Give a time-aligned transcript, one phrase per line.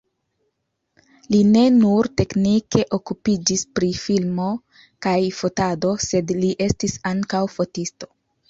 [1.33, 4.49] Li ne nur teknike okupiĝis pri filmo
[5.07, 8.15] kaj fotado, sed li estis ankaŭ fotisto.